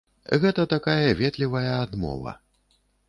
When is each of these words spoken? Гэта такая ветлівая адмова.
Гэта 0.43 0.63
такая 0.71 1.11
ветлівая 1.21 1.71
адмова. 1.85 2.35